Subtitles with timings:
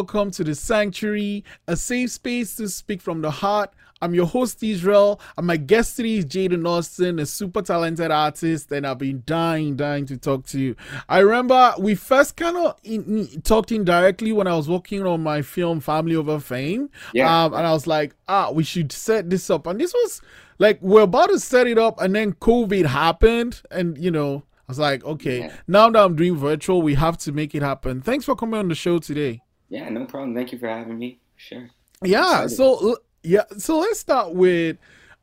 [0.00, 3.70] welcome to the Sanctuary, a safe space to speak from the heart.
[4.00, 8.72] I'm your host, Israel, and my guest today is Jayden Austin, a super talented artist,
[8.72, 10.74] and I've been dying, dying to talk to you.
[11.06, 15.42] I remember we first kind of in, talked indirectly when I was working on my
[15.42, 16.88] film Family Over Fame.
[17.12, 17.44] Yeah.
[17.44, 19.66] Um, and I was like, ah, we should set this up.
[19.66, 20.22] And this was
[20.58, 24.70] like, we're about to set it up, and then COVID happened, and you know, I
[24.72, 25.52] was like, okay, Yeah.
[25.68, 28.00] now that I'm doing virtual, we have to make it happen.
[28.00, 29.42] Thanks for coming on the show today.
[29.70, 30.34] Yeah, no problem.
[30.34, 31.20] Thank you for having me.
[31.36, 31.70] Sure.
[32.04, 34.78] Yeah, so yeah, so let's start with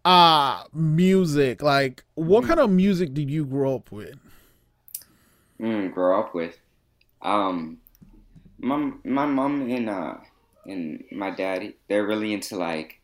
[0.05, 1.61] uh music.
[1.61, 2.45] Like what Mhm.
[2.45, 4.15] kind of music did you grow up with?
[5.59, 6.59] Mm, grow up with.
[7.21, 7.79] Um,
[8.59, 10.17] my my mom and uh
[10.65, 13.01] and my daddy, they're really into like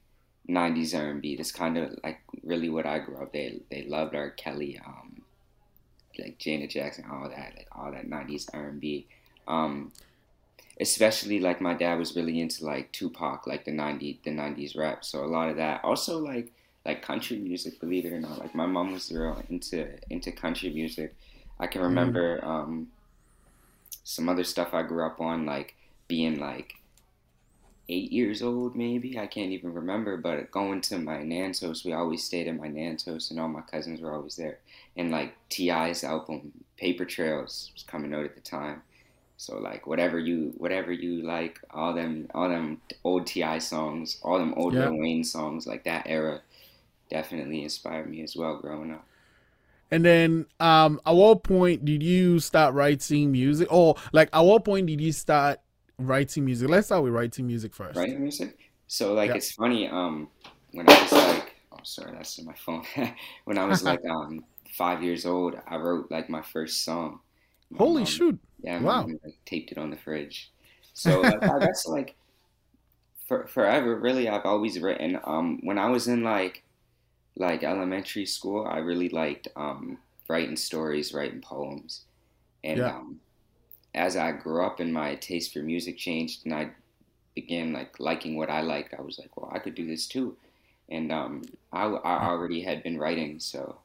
[0.48, 1.36] '90s R&B.
[1.38, 3.34] That's kind of like really what I grew up.
[3.34, 4.32] They they loved R.
[4.32, 5.24] Kelly, um,
[6.20, 9.08] like Janet Jackson, all that, like all that '90s R&B.
[9.48, 9.94] Um,
[10.80, 15.06] especially like my dad was really into like Tupac, like the '90s the '90s rap.
[15.06, 15.84] So a lot of that.
[15.84, 16.52] Also like
[16.86, 17.80] like country music.
[17.80, 21.16] Believe it or not, like my mom was real into into country music.
[21.60, 22.88] I can remember um,
[24.04, 25.76] some other stuff I grew up on, like
[26.08, 26.76] being like
[27.90, 29.20] eight years old, maybe.
[29.20, 32.68] I can't even remember, but going to my nan's house, we always stayed at my
[32.68, 34.60] nan's house, and all my cousins were always there.
[34.96, 38.82] And like T.I.'s album, Paper Trails, was coming out at the time.
[39.46, 43.60] So like whatever you whatever you like, all them all them old T.I.
[43.60, 44.80] songs, all them old Yeah.
[44.80, 46.42] Lil Wayne songs, like that era,
[47.10, 49.06] definitely inspired me as well growing up.
[49.92, 53.72] And then um at what point did you start writing music?
[53.72, 55.60] Or like at what point did you start
[55.98, 56.70] writing music?
[56.70, 57.96] Let's start with writing music first.
[57.96, 58.58] writing music.
[58.88, 59.36] So like Yeah.
[59.36, 60.30] it's funny, um,
[60.72, 62.84] when I was like, oh sorry, that's my phone.
[63.46, 64.46] when I was like um
[64.78, 67.20] five years old, I wrote like my first song.
[67.70, 68.40] My Holy mom- shoot.
[68.64, 69.14] Yeah, my Wow.
[69.46, 70.52] taped it on the fridge.
[70.94, 72.16] So like, I guess like
[73.28, 75.20] for forever, really, I've always written.
[75.24, 76.64] Um, when I was in like
[77.38, 82.06] like elementary school, I really liked um writing stories, writing poems,
[82.64, 82.90] and Yeah.
[82.90, 83.22] um,
[83.96, 86.72] as I grew up and my taste for music changed, and I
[87.36, 90.38] began like liking what I liked, I was like, well, I could do this too,
[90.90, 91.44] and um,
[91.74, 93.80] I I already had been writing, so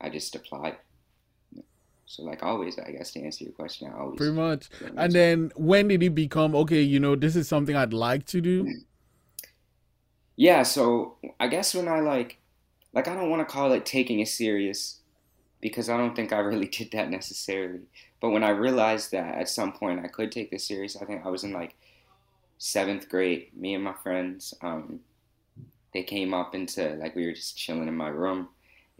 [0.00, 0.78] I just applied.
[2.06, 4.68] So like always, I guess to answer your question, I always Pretty much.
[4.96, 8.40] And then when did it become okay, you know, this is something I'd like to
[8.40, 8.74] do?
[10.36, 12.38] Yeah, so I guess when I like,
[12.92, 15.00] like I don't want to call it taking it serious
[15.60, 17.80] because I don't think I really did that necessarily.
[18.20, 21.24] But when I realized that at some point I could take this serious, I think
[21.24, 21.76] I was in like
[22.58, 23.48] seventh grade.
[23.54, 25.00] Me and my friends, um,
[25.92, 28.48] they came up into like we were just chilling in my room,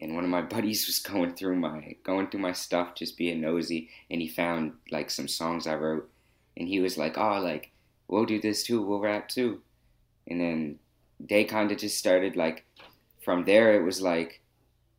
[0.00, 3.40] and one of my buddies was going through my going through my stuff, just being
[3.40, 6.10] nosy, and he found like some songs I wrote,
[6.56, 7.70] and he was like, "Oh, like
[8.08, 9.60] we'll do this too, we'll rap too,"
[10.26, 10.78] and then
[11.20, 12.64] they kind of just started like
[13.22, 14.40] from there it was like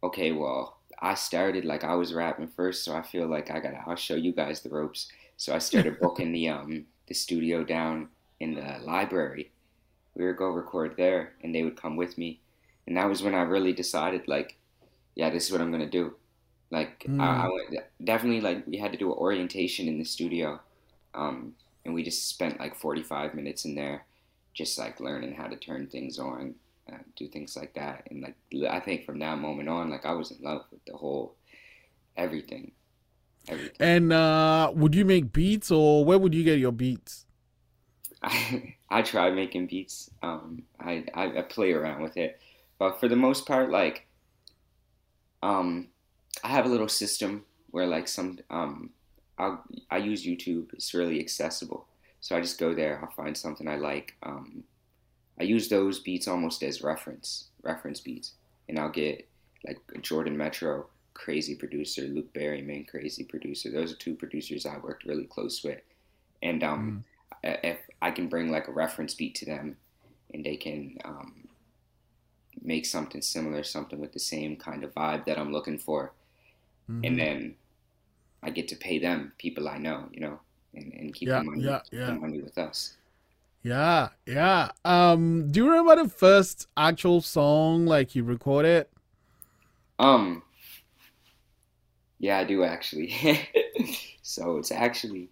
[0.04, 3.82] okay well i started like i was rapping first so i feel like i gotta
[3.86, 5.08] i'll show you guys the ropes.
[5.38, 9.52] So i started booking the um the studio down in the library.
[10.16, 12.40] We would go record there and they would come with me.
[12.88, 14.58] And that was when i really decided like
[15.16, 16.16] yeah this is what i'm gonna do
[16.72, 20.60] like I, I went definitely like we had to do an orientation in the studio
[21.14, 21.54] um
[21.86, 24.06] and we just spent like 45 minutes in there
[24.54, 26.56] just like learning how to turn things on,
[26.92, 28.36] uh, do things like that, and like
[28.70, 31.36] I think from that moment on, like I was in love with the whole
[32.18, 32.72] everything,
[33.48, 33.74] everything.
[33.80, 37.26] And uh would you make beats or where would you get your beats?
[38.22, 40.10] I I try making beats.
[40.22, 42.40] Um, I, I I play around with it,
[42.80, 44.06] but for the most part, like,
[45.44, 45.88] um,
[46.44, 48.92] I have a little system where like some um,
[49.38, 49.58] I
[49.92, 50.74] I use YouTube.
[50.74, 51.88] It's really accessible,
[52.22, 53.00] so I just go there.
[53.02, 54.16] I'll find something I like.
[54.24, 54.64] Um,
[55.40, 58.34] I use those beats almost as reference reference beats,
[58.70, 59.28] and I'll get
[59.68, 63.72] like Jordan Metro, crazy producer, Luke Berryman, crazy producer.
[63.72, 65.82] Those are two producers I worked really close with,
[66.42, 66.96] and um,
[67.44, 69.78] I- if I can bring like a reference beat to them,
[70.34, 71.45] and they can um,
[72.62, 76.14] make something similar, something with the same kind of vibe that I'm looking for,
[76.88, 77.02] Mhm.
[77.04, 77.56] and then
[78.44, 80.40] I get to pay them, people I know, you know,
[80.74, 82.08] and, and keep Yeah, the money, yeah, yeah.
[82.08, 82.96] the money with us.
[83.64, 84.72] Yeah, yeah.
[84.84, 88.88] Um, do you remember the first actual song like you recorded?
[90.00, 90.44] Um,
[92.20, 93.14] yeah, I do actually.
[94.22, 95.30] so it's actually,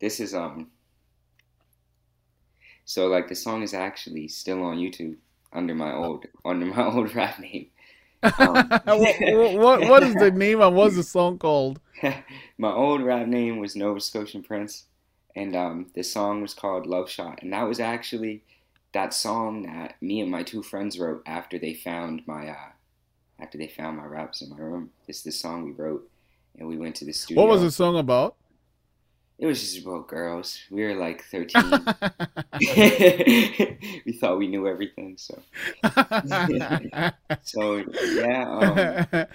[0.00, 0.70] this is um.
[2.84, 5.16] So like the song is actually still on YouTube
[5.52, 7.68] under my old under my old rap name.
[8.38, 8.54] Um,
[8.84, 11.80] what, what what is the name and was the song called?
[12.56, 14.84] my old rap name was Nova Scotian Prince,
[15.34, 18.44] and um, the song was called Love Shot, and that was actually
[18.92, 22.70] that song that me and my two friends wrote after they found my uh,
[23.40, 24.90] after they found my raps in my room.
[25.08, 26.08] This this song we wrote,
[26.56, 27.42] and we went to the studio.
[27.42, 28.36] What was the song about?
[29.38, 30.60] It was just about girls.
[30.70, 31.64] We were like thirteen.
[34.06, 35.40] we thought we knew everything, so
[37.42, 37.84] so
[38.14, 39.26] yeah.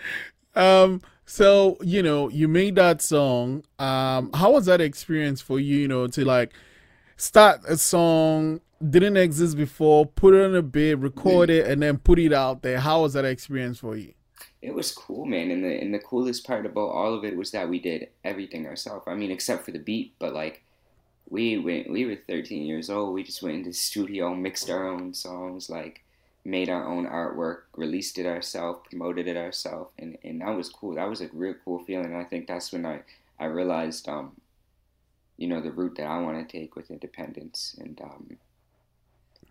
[0.55, 5.59] Um, um so you know you made that song um how was that experience for
[5.59, 6.53] you you know to like
[7.17, 11.97] start a song didn't exist before put it on a bit record it and then
[11.97, 14.13] put it out there how was that experience for you
[14.67, 17.51] it was cool man and the and the coolest part about all of it was
[17.51, 20.63] that we did everything ourselves i mean except for the beat but like
[21.29, 24.87] we went we were 13 years old we just went into the studio mixed our
[24.87, 26.03] own songs like
[26.47, 30.95] made our own artwork, released it ourselves, promoted it ourselves, and, and that was cool.
[30.95, 32.15] That was a real cool feeling.
[32.15, 33.01] I think that's when I,
[33.37, 34.31] I realized, um,
[35.35, 38.37] you know, the route that I want to take with independence, and um,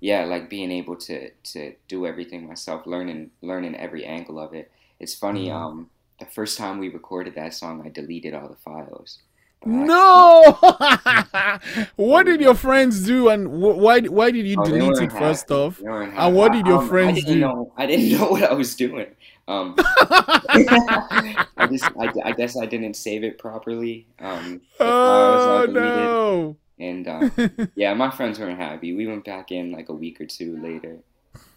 [0.00, 4.72] yeah, like being able to to do everything myself, learning learning every angle of it.
[4.98, 5.48] It's funny.
[5.48, 5.56] Mm-hmm.
[5.56, 9.18] Um, the first time we recorded that song, I deleted all the files.
[9.64, 10.42] No!
[11.96, 15.80] what did your friends do, and why why did you oh, delete it first off?
[15.80, 17.40] And what did your um, friends I do?
[17.40, 19.08] Know, I didn't know what I was doing.
[19.48, 24.06] Um, I just I, I, guess I didn't save it properly.
[24.20, 26.56] Um, oh no!
[26.78, 27.30] And uh,
[27.74, 28.92] yeah, my friends weren't happy.
[28.94, 30.98] We went back in like a week or two later,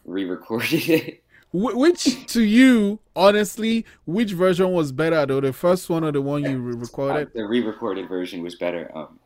[0.06, 1.24] re-recorded it.
[1.52, 5.42] Which to you, honestly, which version was better though?
[5.42, 7.32] The first one or the one you re-recorded?
[7.34, 8.92] the re-recorded version was better.
[8.96, 9.20] Um,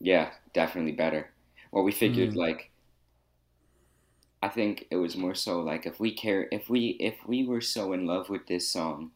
[0.00, 1.30] yeah, definitely better.
[1.70, 2.36] Well, we figured mm.
[2.36, 2.70] like,
[4.42, 7.60] I think it was more so like if we care, if we if we were
[7.60, 9.10] so in love with this song,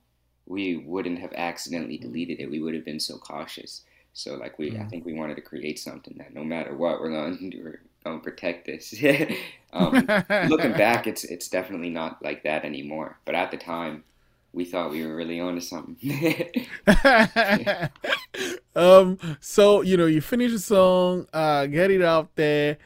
[0.44, 2.50] we wouldn't have accidentally deleted it.
[2.50, 3.82] We would have been so cautious.
[4.12, 4.84] So like we, mm.
[4.84, 8.20] I think we wanted to create something that no matter what, we're going to um,
[8.20, 8.94] protect this.
[9.72, 10.06] um,
[10.48, 13.18] looking back, it's it's definitely not like that anymore.
[13.24, 14.04] But at the time,
[14.52, 16.50] we thought we were really onto something.
[18.76, 19.18] um.
[19.40, 22.78] So you know, you finish the song, uh, get it out there.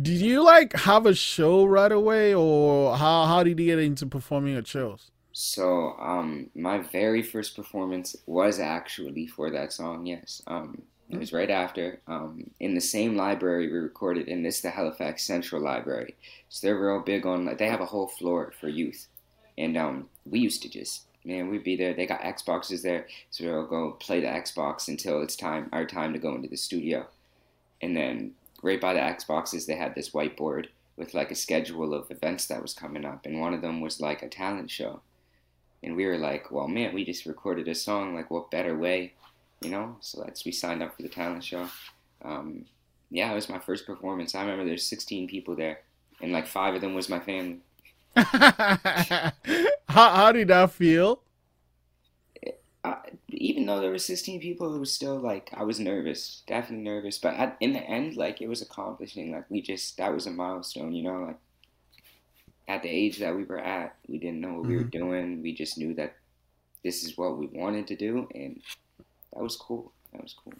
[0.00, 4.06] Did you like have a show right away, or how how did you get into
[4.06, 5.10] performing at shows?
[5.32, 10.04] So, um, my very first performance was actually for that song.
[10.06, 10.42] Yes.
[10.46, 10.82] Um,
[11.12, 12.00] it was right after.
[12.08, 16.16] Um, in the same library we recorded, and this the Halifax Central Library.
[16.48, 17.44] So they're real big on.
[17.44, 19.08] Like they have a whole floor for youth,
[19.58, 21.94] and um, we used to just man, we'd be there.
[21.94, 26.14] They got Xboxes there, so we'll go play the Xbox until it's time our time
[26.14, 27.06] to go into the studio,
[27.82, 28.32] and then
[28.62, 32.62] right by the Xboxes they had this whiteboard with like a schedule of events that
[32.62, 35.02] was coming up, and one of them was like a talent show,
[35.82, 38.14] and we were like, well, man, we just recorded a song.
[38.14, 39.12] Like, what better way?
[39.64, 39.96] You know.
[40.00, 41.68] So that's we signed up for the talent show.
[42.22, 42.66] Um,
[43.10, 44.34] yeah, it was my first performance.
[44.34, 45.80] I remember there's 16 people there,
[46.20, 47.58] and like five of them was my family.
[48.16, 49.32] how
[49.88, 51.22] how did that feel?
[52.84, 52.96] I,
[53.28, 57.18] even though there were 16 people, it was still like I was nervous, definitely nervous.
[57.18, 59.32] But at, in the end, like it was accomplishing.
[59.32, 61.24] Like we just that was a milestone, you know.
[61.26, 61.38] Like
[62.68, 64.68] at the age that we were at, we didn't know what mm-hmm.
[64.68, 64.98] we were mm-hmm.
[64.98, 65.42] doing.
[65.42, 66.16] We just knew that
[66.82, 68.60] this is what we wanted to do, and
[69.32, 69.92] that was cool.
[70.12, 70.52] That was cool.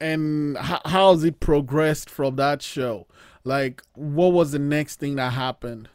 [0.00, 3.06] And how, how's it progressed from that show?
[3.44, 5.88] Like, what was the next thing that happened?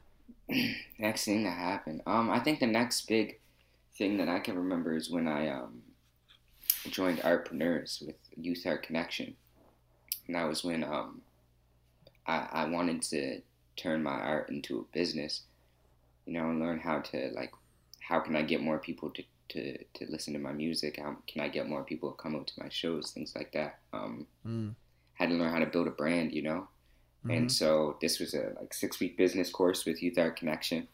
[1.00, 2.01] next thing that happened.
[2.08, 3.39] Um, I think the next big
[3.98, 5.82] thing that I can remember is when I um
[6.89, 9.36] joined Artpreneurs with Youth Art Connection,
[10.27, 11.22] and that was when um
[12.27, 13.41] I I wanted to
[13.75, 15.44] turn my art into a business,
[16.25, 17.53] you know, and learn how to like
[18.00, 21.00] how can I get more people to to to listen to my music?
[21.00, 23.12] How can I get more people to come out to my shows?
[23.12, 23.80] Things like that.
[23.94, 24.74] Um, mm.
[25.14, 26.68] Had to learn how to build a brand, you know.
[27.20, 27.32] Mm-hmm.
[27.32, 30.88] And so this was a like six week business course with Youth Art Connection,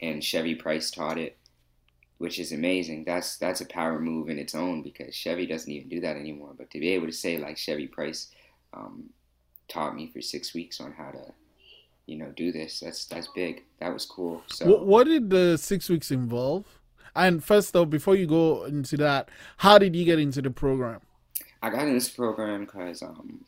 [0.00, 1.38] and Chevy Price taught it,
[2.18, 3.04] which is amazing.
[3.04, 6.54] That's that's a power move in its own because Chevy doesn't even do that anymore.
[6.56, 8.30] But to be able to say like Chevy Price
[8.74, 9.10] um,
[9.68, 11.32] taught me for six weeks on how to,
[12.06, 12.80] you know, do this.
[12.80, 13.62] That's that's big.
[13.78, 14.42] That was cool.
[14.48, 16.79] So what, what did the six weeks involve?
[17.14, 21.00] And first, though, before you go into that, how did you get into the program?
[21.62, 23.44] I got in this program because um,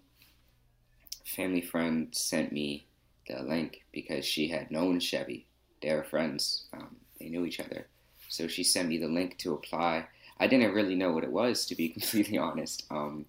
[1.25, 2.87] family friend sent me
[3.27, 5.47] the link because she had known Chevy.
[5.81, 6.65] They were friends.
[6.73, 7.87] Um, they knew each other.
[8.29, 10.07] So she sent me the link to apply.
[10.39, 12.85] I didn't really know what it was, to be completely honest.
[12.91, 13.27] Um,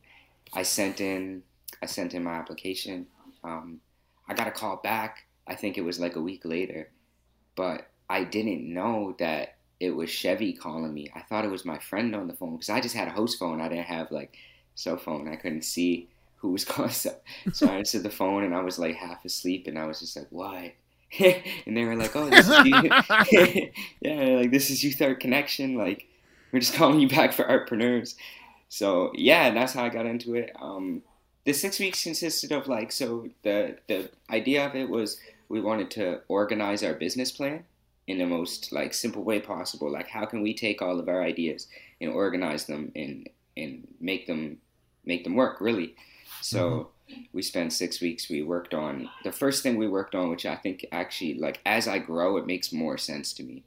[0.53, 1.43] I sent in,
[1.81, 3.07] I sent in my application.
[3.43, 3.79] Um,
[4.27, 5.25] I got a call back.
[5.47, 6.89] I think it was like a week later,
[7.55, 11.11] but I didn't know that it was Chevy calling me.
[11.13, 13.37] I thought it was my friend on the phone because I just had a host
[13.37, 13.59] phone.
[13.59, 14.37] I didn't have like
[14.75, 15.27] cell phone.
[15.27, 16.91] I couldn't see who was calling.
[16.91, 17.13] So,
[17.51, 20.15] so I answered the phone and I was like half asleep and I was just
[20.15, 20.71] like, "What?"
[21.19, 23.71] and they were like, "Oh, this is you.
[24.01, 25.75] yeah, like this is Youth Art Connection.
[25.75, 26.07] Like
[26.51, 28.15] we're just calling you back for Artpreneurs."
[28.69, 30.55] So yeah, that's how I got into it.
[30.61, 31.03] Um,
[31.43, 35.91] the six weeks consisted of like so the the idea of it was we wanted
[35.91, 37.65] to organize our business plan
[38.07, 39.91] in the most like simple way possible.
[39.91, 41.67] Like how can we take all of our ideas
[42.01, 44.57] and organize them and and make them
[45.05, 45.95] make them work really.
[46.41, 47.21] So mm-hmm.
[47.33, 48.29] we spent six weeks.
[48.29, 51.87] We worked on the first thing we worked on, which I think actually like as
[51.87, 53.63] I grow, it makes more sense to me,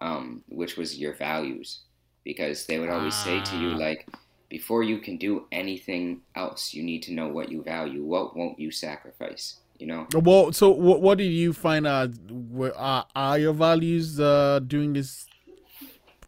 [0.00, 1.80] um, which was your values,
[2.24, 3.76] because they would always say to you ah.
[3.76, 4.06] like
[4.48, 8.02] before you can do anything else, you need to know what you value.
[8.02, 9.56] What won't you sacrifice?
[9.80, 10.06] You know.
[10.14, 12.10] Well, so what, what did you find out?
[12.30, 15.26] Were, uh, are your values uh, during this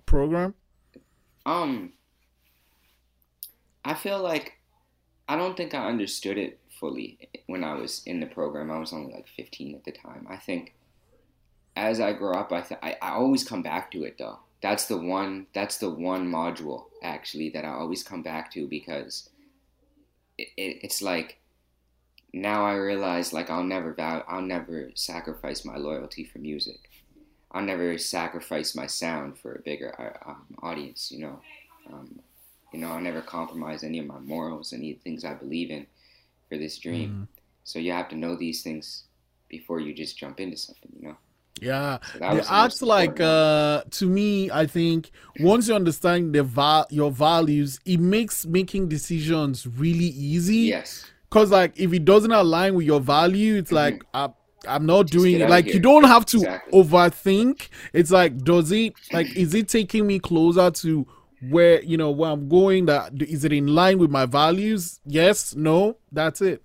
[0.07, 0.55] program?
[1.45, 1.93] Um,
[3.85, 4.55] I feel like
[5.29, 8.71] I don't think I understood it fully when I was in the program.
[8.71, 10.27] I was only like 15 at the time.
[10.31, 10.75] I think
[11.77, 14.87] as I grow up, I th- I, I always come back to it though that's
[14.87, 19.29] the one that's the one module actually that I always come back to because
[20.39, 21.41] it, it, it's like
[22.33, 26.89] now I realize like I'll never vow, I'll never sacrifice my loyalty for music.
[27.53, 31.13] I'll never sacrifice my sound for a bigger uh, um, audience.
[31.13, 31.41] You know,
[31.93, 32.21] um,
[32.73, 35.87] you know I'll never compromise any of my morals, any things I believe in
[36.49, 37.29] for this dream.
[37.29, 37.39] Mm.
[37.65, 39.05] So you have to know these things
[39.49, 40.91] before you just jump into something.
[40.99, 41.17] You know.
[41.61, 44.51] Yeah, so the art's like uh, to me.
[44.51, 50.73] I think once you understand the va- your values, it makes making decisions really easy.
[50.73, 53.97] Yes, because like if it doesn't align with your value, it's mm-hmm.
[53.97, 54.29] like I,
[54.69, 55.49] I'm not Just doing it.
[55.49, 56.83] Like you don't have to exactly.
[56.83, 57.69] overthink.
[57.95, 61.07] It's like does it like is it taking me closer to
[61.49, 62.85] where you know where I'm going?
[62.87, 65.01] That is it in line with my values?
[65.07, 66.63] Yes, no, that's it.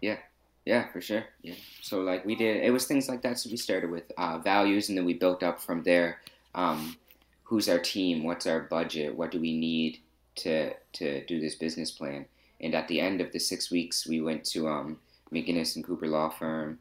[0.00, 0.16] Yeah,
[0.64, 1.24] yeah, for sure.
[1.42, 1.54] Yeah.
[1.82, 3.38] So like we did, it was things like that.
[3.38, 6.20] So we started with uh, values, and then we built up from there.
[6.54, 6.96] Um,
[7.44, 8.24] who's our team?
[8.24, 9.14] What's our budget?
[9.14, 9.98] What do we need
[10.36, 12.24] to to do this business plan?
[12.60, 14.98] And at the end of the six weeks, we went to um,
[15.32, 16.78] McInnes and Cooper Law Firm,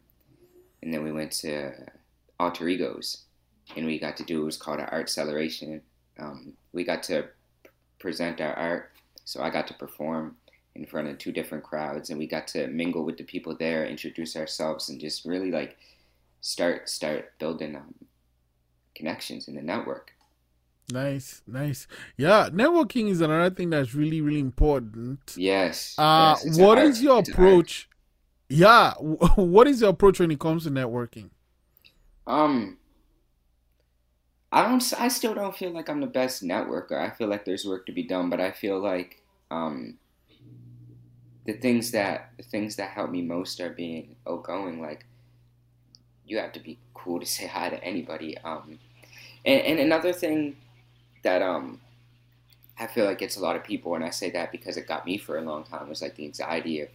[0.82, 1.74] and then we went to
[2.40, 3.26] Alter Egos,
[3.76, 5.82] and we got to do what was called an art acceleration.
[6.20, 7.26] Um, we got to
[8.00, 8.92] present our art,
[9.26, 10.38] so I got to perform
[10.76, 12.10] in front of two different crowds.
[12.10, 15.78] And we got to mingle with the people there introduce ourselves and just really like
[16.42, 17.94] start start building um,
[18.94, 20.15] connections in the network
[20.92, 21.88] nice nice
[22.18, 27.20] yeah networking is another thing that's really really important yes, uh yes, what is your
[27.20, 27.90] approach
[28.50, 28.94] yeah
[29.36, 31.30] what is your approach when it comes to networking
[32.28, 32.78] um
[34.52, 37.66] i don't i still don't feel like i'm the best networker i feel like there's
[37.66, 39.98] work to be done but i feel like um
[41.46, 44.82] the things that the things that help me most are being outgoing.
[44.82, 45.06] Like
[46.26, 48.38] you have to be cool to say hi to anybody.
[48.40, 48.80] Um,
[49.46, 50.58] and, and another thing
[51.26, 51.82] that um,
[52.80, 55.06] I feel like it's a lot of people, and I say that because it got
[55.06, 56.90] me for a long time, was like the anxiety of,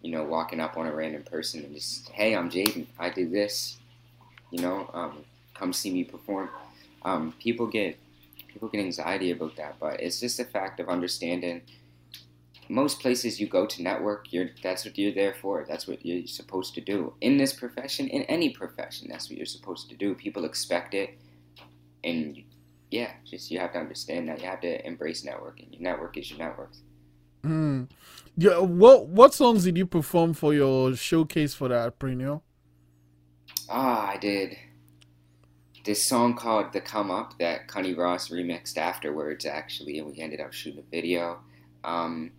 [0.00, 3.28] you know, walking up on a random person and just, hey, I'm Jayden, I do
[3.28, 3.78] this,
[4.50, 5.24] you know, um,
[5.54, 6.48] come see me perform.
[7.04, 7.98] Um, people get
[8.48, 11.62] people get anxiety about that, but it's just a fact of understanding
[12.68, 15.64] most places you go to network, you're that's what you're there for.
[15.68, 19.08] That's what you're supposed to do in this profession, in any profession.
[19.10, 20.14] That's what you're supposed to do.
[20.14, 21.18] People expect it,
[22.04, 22.42] and
[22.92, 25.72] yeah, just you have to understand that you have to embrace networking.
[25.72, 26.76] Your network is your net worth.
[27.42, 27.88] Mm.
[28.36, 28.58] Yeah.
[28.58, 32.42] What What songs did you perform for your showcase for that Artpreneur?
[33.68, 34.56] Ah, I did
[35.84, 40.40] this song called "The Come Up" that Connie Ross remixed afterwards, actually, and we ended
[40.40, 41.40] up shooting a video.
[41.82, 42.32] Um,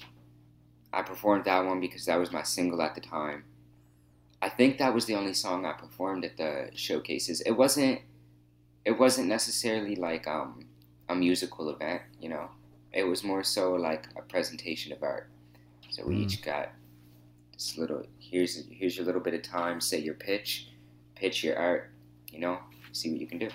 [0.94, 3.44] I performed that one because that was my single at the time.
[4.42, 7.42] I think that was the only song I performed at the showcases.
[7.42, 8.02] It wasn't
[8.86, 10.66] it wasn't necessarily like um,
[11.10, 12.50] a musical event, you know.
[12.92, 15.30] It was more so like a presentation of art.
[15.90, 16.22] So we mm.
[16.22, 16.70] each got
[17.54, 20.70] this little here's here's your little bit of time, say your pitch,
[21.16, 21.92] pitch your art,
[22.32, 22.60] you know,
[22.92, 23.50] see what you can do.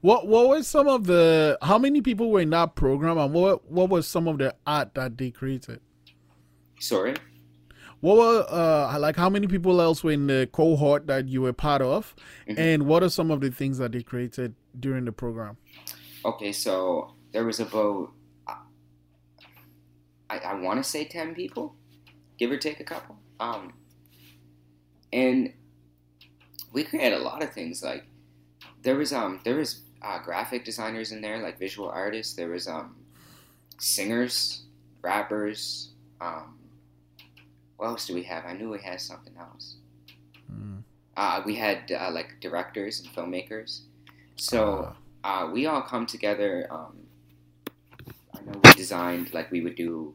[0.00, 3.70] What what was some of the how many people were in that program and what
[3.70, 5.80] what was some of the art that they created?
[6.80, 7.14] Sorry.
[8.00, 11.52] What were uh, like how many people else were in the cohort that you were
[11.52, 12.14] part of,
[12.48, 12.60] mm-hmm.
[12.60, 15.56] and what are some of the things that they created during the program?
[16.24, 18.10] Okay, so there was about
[20.28, 21.74] I, I want to say ten people,
[22.38, 23.16] give or take a couple.
[23.38, 23.72] Um,
[25.12, 25.52] and
[26.72, 27.82] we created a lot of things.
[27.82, 28.04] Like
[28.82, 32.34] there was um there was uh, graphic designers in there, like visual artists.
[32.34, 32.96] There was um
[33.78, 34.64] singers,
[35.02, 36.55] rappers, um,
[37.76, 38.44] what else do we have?
[38.46, 39.76] I knew we had something else.
[40.52, 40.82] Mm.
[41.16, 43.82] Uh, we had uh, like directors and filmmakers.
[44.36, 46.66] So uh, we all come together.
[46.70, 46.96] Um,
[48.34, 50.14] I know we designed like we would do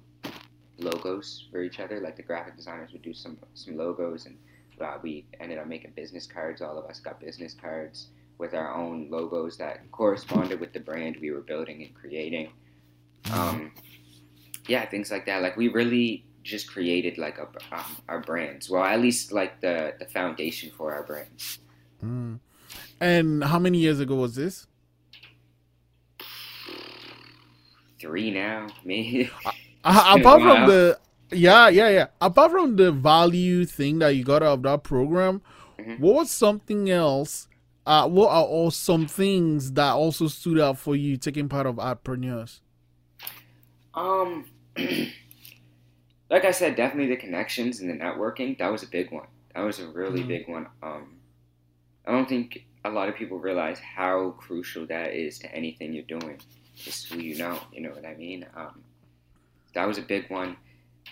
[0.77, 1.99] logos for each other.
[1.99, 4.37] Like the graphic designers would do some some logos, and
[4.79, 6.61] uh, we ended up making business cards.
[6.61, 11.17] All of us got business cards with our own logos that corresponded with the brand
[11.21, 12.51] we were building and creating.
[13.31, 13.71] Um,
[14.67, 15.41] yeah, things like that.
[15.41, 18.69] Like we really just created like a, um, our brands.
[18.69, 21.59] Well, at least like the the foundation for our brands.
[22.03, 22.39] Mm.
[22.99, 24.67] And how many years ago was this?
[27.99, 29.29] Three now, me.
[29.83, 30.99] Uh, apart from the
[31.31, 32.07] yeah, yeah, yeah.
[32.21, 35.41] Apart from the value thing that you got out of that program,
[35.79, 35.99] Mhm.
[35.99, 37.47] what was something else?
[37.83, 41.77] Uh, what are all some things that also stood out for you taking part of
[41.77, 42.59] Artpreneurs?
[43.95, 44.45] Um,
[46.31, 48.57] like I said, definitely the connections and the networking.
[48.57, 49.27] That was a big one.
[49.53, 50.27] That was a really Mhm.
[50.27, 50.67] big one.
[50.81, 51.19] Um,
[52.05, 56.03] I don't think a lot of people realize how crucial that is to anything you're
[56.19, 56.39] doing.
[56.75, 57.59] Just who you know.
[57.73, 58.47] You know what I mean?
[58.55, 58.83] Um,
[59.73, 60.55] that was a big one.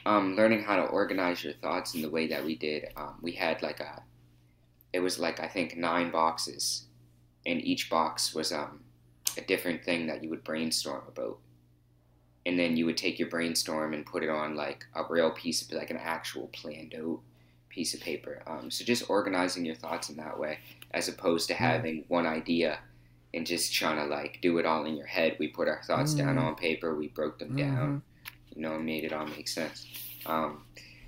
[0.05, 2.89] Um, learning how to organize your thoughts in the way that we did.
[2.95, 4.01] Um, we had like a,
[4.93, 6.88] it was like I think nine boxes,
[7.45, 8.85] and each box was um,
[9.38, 11.39] a different thing that you would brainstorm about
[12.46, 15.62] and then you would take your brainstorm and put it on like a real piece
[15.62, 17.19] of like an actual planned out
[17.69, 18.41] piece of paper.
[18.48, 20.58] Um, so just organizing your thoughts in that way,
[20.91, 22.79] as opposed to having one idea
[23.34, 25.36] and just trying to like do it all in your head.
[25.39, 26.41] We put our thoughts down Mhm.
[26.43, 27.58] on paper, we broke them Mhm.
[27.58, 28.01] down,
[28.55, 29.86] you know, and made it all make sense.
[30.25, 30.63] Um,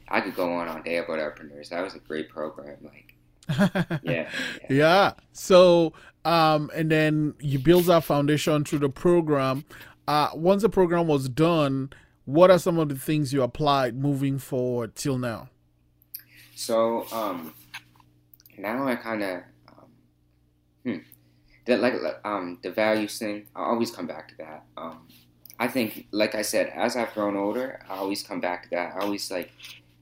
[0.07, 1.69] I could go on all day about Artpreneurs.
[1.69, 2.77] That was a great program.
[2.83, 3.15] Like,
[4.03, 4.29] yeah, yeah.
[4.69, 5.13] yeah.
[5.31, 5.93] So,
[6.25, 9.65] um, and then you build that foundation through the program.
[10.11, 11.89] Uh, once the program was done,
[12.25, 15.47] what are some of the things you applied moving forward till now?
[16.53, 17.53] So um,
[18.57, 19.85] now I kind of um,
[20.83, 20.97] hmm,
[21.65, 21.93] like
[22.25, 23.47] um the values thing.
[23.55, 24.65] I always come back to that.
[24.75, 25.07] Um,
[25.57, 28.95] I think, like I said, as I've grown older, I always come back to that.
[28.97, 29.49] I always like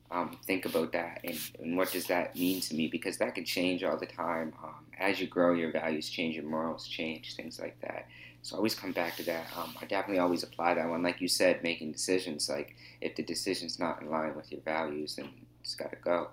[0.10, 3.46] um, think about that and, and what does that mean to me because that can
[3.46, 4.54] change all the time.
[4.64, 8.08] Um, as you grow, your values change, your morals change, things like that.
[8.42, 9.48] So I always come back to that.
[9.58, 11.04] Um, I definitely always apply that one.
[11.04, 12.50] Like you said, making decisions.
[12.50, 15.30] Like if the decision's not in line with your values, then
[15.62, 16.30] it's got to go.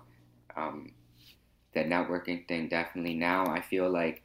[0.55, 0.91] Um,
[1.73, 3.13] the networking thing definitely.
[3.13, 4.23] Now I feel like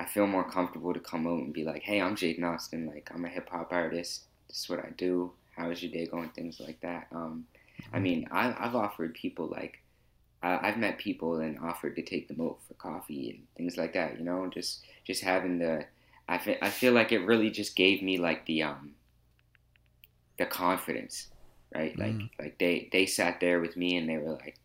[0.00, 2.86] I feel more comfortable to come out and be like, "Hey, I'm Jayden Austin.
[2.86, 4.24] Like I'm a hip hop artist.
[4.48, 5.32] This is what I do.
[5.56, 6.30] How is your day going?
[6.30, 7.46] Things like that." Um,
[7.92, 9.80] I mean, I, I've offered people like
[10.42, 13.94] I, I've met people and offered to take them out for coffee and things like
[13.94, 14.18] that.
[14.18, 15.86] You know, just just having the
[16.28, 18.94] I feel, I feel like it really just gave me like the um
[20.38, 21.28] the confidence,
[21.74, 21.98] right?
[21.98, 22.30] Like Mhm.
[22.38, 24.58] like they they sat there with me and they were like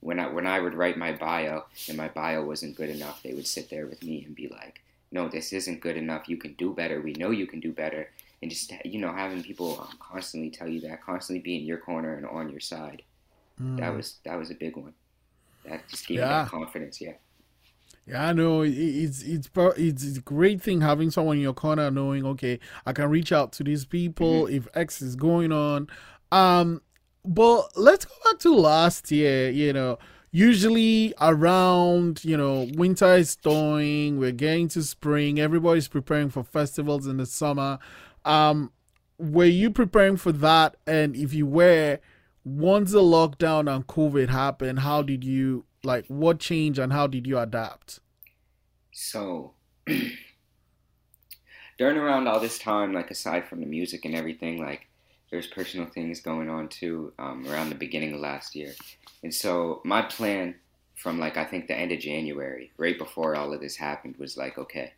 [0.00, 3.34] when I when I would write my bio and my bio wasn't good enough, they
[3.34, 4.80] would sit there with me and be like,
[5.12, 6.28] "No, this isn't good enough.
[6.28, 7.00] You can do better.
[7.00, 8.10] We know you can do better."
[8.42, 11.78] And just you know having people um, constantly tell you that, constantly be in your
[11.78, 13.02] corner and on your side.
[13.78, 13.96] That Mm.
[13.96, 14.94] was that was a big one.
[15.64, 17.00] That just gave me that confidence.
[17.00, 17.14] Yeah.
[18.06, 18.62] Yeah, I know.
[18.62, 22.92] It's it's it's it's a great thing having someone in your corner, knowing okay, I
[22.92, 25.88] can reach out to these people if X is going on.
[26.32, 26.82] Um,
[27.24, 29.50] but let's go back to last year.
[29.50, 29.98] You know,
[30.32, 35.38] usually around you know winter is thawing, we're getting to spring.
[35.38, 37.78] Everybody's preparing for festivals in the summer.
[38.24, 38.72] Um,
[39.18, 40.76] were you preparing for that?
[40.88, 42.00] And if you were,
[42.44, 46.06] once the lockdown and COVID happened, how did you like?
[46.06, 48.00] What changed and how did you adapt?
[48.92, 49.54] So
[51.78, 54.86] during around all this time, like aside from the music and everything, like
[55.30, 58.74] there's personal things going on too um, around the beginning of last year.
[59.22, 60.56] And so my plan
[60.94, 64.36] from like I think the end of January, right before all of this happened, was
[64.36, 64.92] like, okay,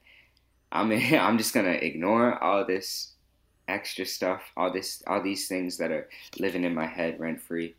[0.72, 3.12] I'm I'm just gonna ignore all this
[3.68, 7.74] extra stuff, all this all these things that are living in my head rent free.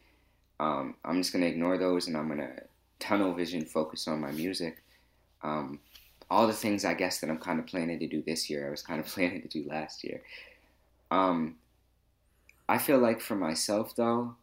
[0.60, 2.54] Um, I'm just gonna ignore those and I'm gonna
[3.06, 4.84] tunnel vision focus on my music.
[5.44, 5.80] Um,
[6.30, 8.72] all the things I guess that I'm kind of planning to do this year, I
[8.72, 10.22] was kind of planning to do last year.
[11.12, 11.58] Um,
[12.68, 14.36] I feel like for myself though,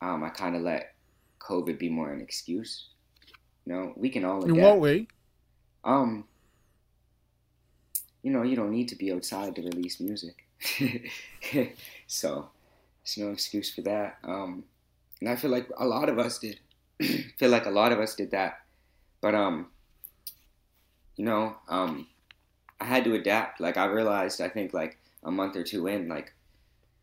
[0.00, 0.94] um, I kind of let
[1.40, 2.88] COVID be more an excuse.
[3.66, 4.62] You know, we can all In adapt.
[4.62, 5.08] what way?
[5.84, 6.24] Um,
[8.22, 10.46] you know, you don't need to be outside to release music,
[12.06, 12.50] so
[13.04, 14.18] there's no excuse for that.
[14.24, 14.64] Um,
[15.20, 16.60] and I feel like a lot of us did.
[17.38, 18.60] feel like a lot of us did that,
[19.20, 19.68] but um,
[21.16, 22.06] you know, um,
[22.80, 23.60] I had to adapt.
[23.60, 26.32] Like I realized, I think like a month or two in, like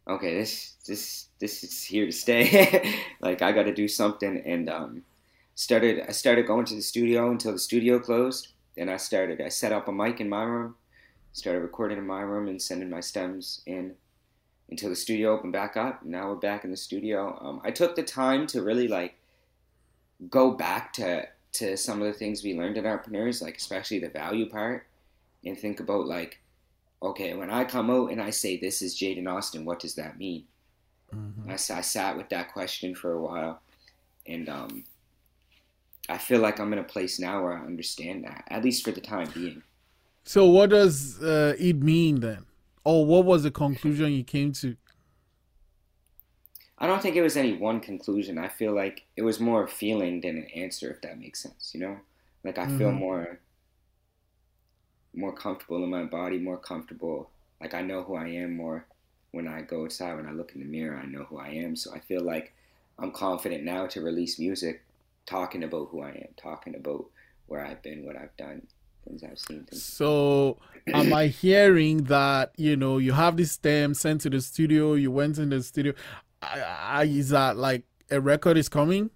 [0.07, 2.95] okay, this this this is here to stay.
[3.19, 5.03] like I got to do something, and um,
[5.55, 8.49] started I started going to the studio until the studio closed.
[8.75, 10.75] Then I started I set up a mic in my room,
[11.33, 13.95] started recording in my room and sending my stems in
[14.69, 16.03] until the studio opened back up.
[16.03, 17.37] Now we're back in the studio.
[17.41, 19.15] Um, I took the time to really like
[20.29, 24.09] go back to to some of the things we learned in Artpreneurs, like especially the
[24.09, 24.87] value part,
[25.45, 26.39] and think about like,
[27.01, 30.17] okay, when I come out and I say this is Jayden Austin, what does that
[30.17, 30.43] mean?
[31.13, 31.49] Mm-hmm.
[31.49, 33.61] I, I sat with that question for a while,
[34.27, 34.83] and um,
[36.09, 38.91] I feel like I'm in a place now where I understand that, at least for
[38.91, 39.63] the time being.
[40.23, 42.45] So, what does uh, it mean then?
[42.83, 44.75] Or what was the conclusion you came to?
[46.77, 48.37] I don't think it was any one conclusion.
[48.37, 51.71] I feel like it was more a feeling than an answer, if that makes sense.
[51.73, 51.97] You know,
[52.43, 52.77] like I mm-hmm.
[52.77, 53.39] feel more
[55.13, 57.29] more comfortable in my body, more comfortable.
[57.61, 58.85] Like I know who I am more
[59.31, 60.15] when I go outside.
[60.15, 61.75] When I look in the mirror, I know who I am.
[61.75, 62.53] So I feel like
[62.99, 64.83] I'm confident now to release music,
[65.25, 67.05] talking about who I am, talking about
[67.47, 68.63] where I've been, what I've done,
[69.05, 69.63] things I've seen.
[69.63, 70.57] Things so,
[70.87, 74.93] am I hearing that you know you have this stem sent to the studio?
[74.93, 75.93] You went in the studio.
[76.45, 79.09] I, I, is that like a record is coming?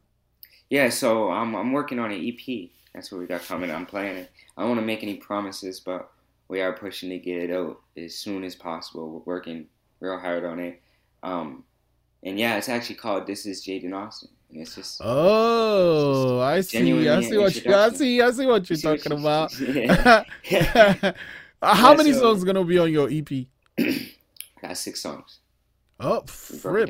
[0.69, 2.69] Yeah, so I'm I'm working on an EP.
[2.93, 3.71] That's what we got coming.
[3.71, 4.31] I'm playing it.
[4.57, 6.11] I don't want to make any promises, but
[6.47, 9.09] we are pushing to get it out as soon as possible.
[9.11, 9.67] We're working
[9.99, 10.81] real hard on it.
[11.23, 11.63] Um,
[12.23, 16.81] and yeah, it's actually called "This Is Jayden Austin." And it's just oh, it's just
[16.81, 19.53] I see, I see what you, I see, I see what you're talking about.
[21.61, 23.31] How yeah, many so, songs gonna be on your EP?
[23.77, 24.11] I
[24.61, 25.39] got six songs.
[25.99, 26.89] Oh, fripp.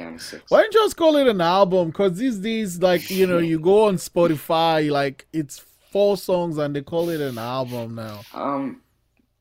[0.50, 1.88] Why don't you just call it an album?
[1.88, 5.58] Because these days, like, you know, you go on Spotify, like, it's
[5.92, 8.22] four songs and they call it an album now.
[8.36, 8.82] Um,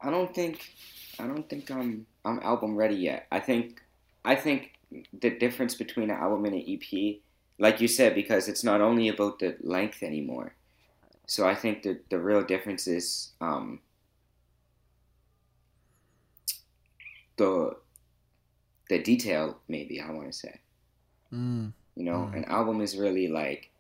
[0.01, 0.71] I don't think,
[1.19, 3.27] I don't think I'm, I'm album ready yet.
[3.31, 3.83] I think,
[4.25, 4.73] I think
[5.21, 7.17] the difference between an album and an EP,
[7.59, 10.55] like you said, because it's not only about the length anymore.
[11.27, 13.81] So I think that the real difference is, um,
[17.37, 17.77] the
[18.89, 20.61] the detail maybe i want to say
[21.33, 21.73] mm.
[21.95, 22.37] you know mm.
[22.37, 23.71] an album is really like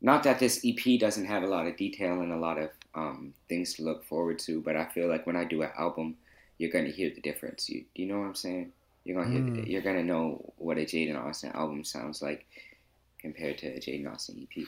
[0.00, 3.34] not that this ep doesn't have a lot of detail and a lot of um,
[3.48, 6.16] things to look forward to but i feel like when i do an album
[6.58, 8.72] you're going to hear the difference you, you know what i'm saying
[9.04, 9.56] you're going to mm.
[9.56, 12.46] hear you're going to know what a jayden austin album sounds like
[13.18, 14.66] compared to a jayden austin ep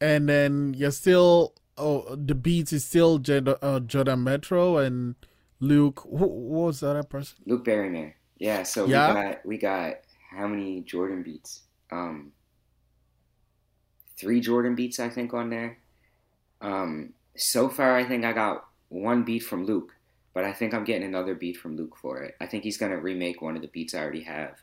[0.00, 5.14] and then you're still oh the beats is still Jed, uh, jordan metro and
[5.60, 9.08] luke who, what was other person luke berryman yeah, so yeah.
[9.08, 9.94] we got we got
[10.28, 11.62] how many Jordan beats?
[11.92, 12.32] Um,
[14.18, 15.78] three Jordan beats I think on there.
[16.60, 19.94] Um, so far I think I got one beat from Luke,
[20.34, 22.34] but I think I'm getting another beat from Luke for it.
[22.40, 24.60] I think he's gonna remake one of the beats I already have.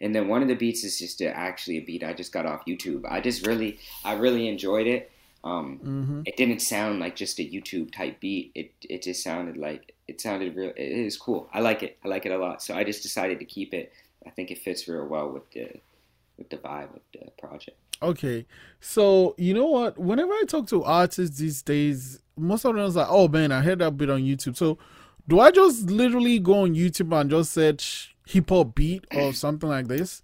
[0.00, 2.46] And then one of the beats is just a, actually a beat I just got
[2.46, 3.04] off YouTube.
[3.06, 5.12] I just really, I really enjoyed it.
[5.44, 6.22] Um, mm-hmm.
[6.24, 8.52] It didn't sound like just a YouTube type beat.
[8.54, 10.70] It it just sounded like it sounded real.
[10.70, 11.48] It is cool.
[11.54, 11.96] I like it.
[12.04, 12.62] I like it a lot.
[12.62, 13.92] So I just decided to keep it.
[14.26, 15.68] I think it fits real well with the
[16.36, 17.76] with the vibe of the project.
[18.02, 18.46] Okay,
[18.80, 19.98] so you know what?
[19.98, 23.60] Whenever I talk to artists these days, most of them is like, "Oh man, I
[23.60, 24.78] heard that bit on YouTube." So,
[25.28, 29.68] do I just literally go on YouTube and just search hip hop beat or something
[29.68, 30.22] like this?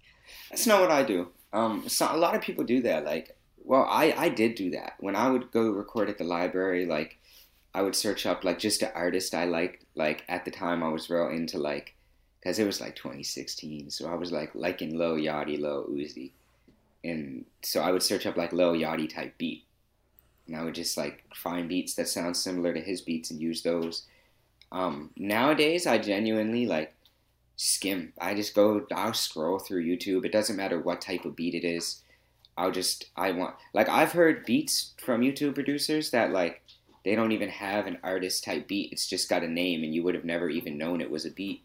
[0.49, 1.29] That's not what I do.
[1.53, 3.05] Um, so a lot of people do that.
[3.05, 6.85] Like, well, I I did do that when I would go record at the library.
[6.85, 7.16] Like,
[7.77, 9.85] I would search up like just an artist I liked.
[9.93, 11.93] Like at the time, I was real into like,
[12.39, 16.31] because it was like 2016, so I was like liking Lil Yachty, Lil Uzi,
[17.03, 19.63] and so I would search up like Lil Yachty type beat,
[20.47, 23.61] and I would just like find beats that sound similar to his beats and use
[23.61, 24.07] those.
[24.71, 26.95] Um, nowadays, I genuinely like
[27.57, 28.11] skim.
[28.19, 30.25] I just go, I'll scroll through YouTube.
[30.25, 32.01] It doesn't matter what type of beat it is.
[32.57, 36.63] I'll just, I want, like, I've heard beats from YouTube producers that, like,
[37.07, 38.91] they don't even have an artist type beat.
[38.91, 41.31] It's just got a name, and you would have never even known it was a
[41.31, 41.63] beat.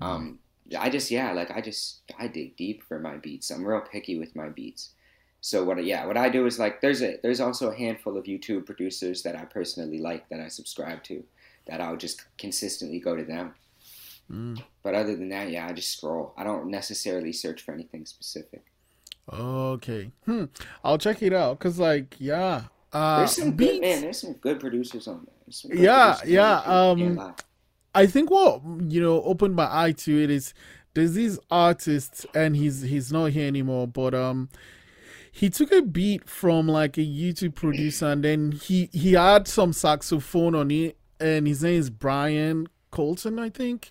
[0.00, 0.02] Mm-hmm.
[0.02, 0.38] Um,
[0.78, 3.50] I just yeah, like I just I dig deep for my beats.
[3.50, 4.94] I'm real picky with my beats.
[5.42, 8.24] So what yeah, what I do is like there's a there's also a handful of
[8.24, 11.22] YouTube producers that I personally like that I subscribe to
[11.66, 13.54] that I'll just consistently go to them.
[14.30, 14.62] Mm.
[14.82, 16.32] But other than that, yeah, I just scroll.
[16.38, 18.64] I don't necessarily search for anything specific.
[19.30, 20.12] Okay.
[20.24, 20.46] Hmm.
[20.82, 23.72] I'll check it out cuz like yeah, uh, there's some beats.
[23.72, 24.00] good man.
[24.02, 25.76] There's some good producers on there.
[25.76, 26.60] Yeah, yeah.
[26.60, 27.34] Um,
[27.94, 30.54] I think what you know opened my eye to it is
[30.94, 34.48] there's this artist and he's he's not here anymore, but um,
[35.30, 39.72] he took a beat from like a YouTube producer and then he he had some
[39.72, 43.90] saxophone on it, and his name is Brian Colton, I think.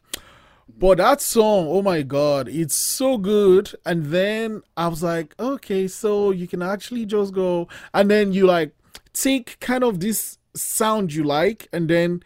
[0.77, 3.71] But that song, oh my god, it's so good.
[3.85, 8.45] And then I was like, okay, so you can actually just go and then you
[8.45, 8.73] like
[9.13, 12.23] take kind of this sound you like and then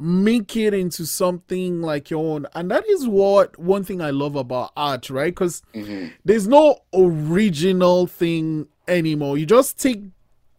[0.00, 2.46] make it into something like your own.
[2.54, 5.34] And that is what one thing I love about art, right?
[5.34, 9.36] Because hmm there's no original thing anymore.
[9.38, 10.02] You just take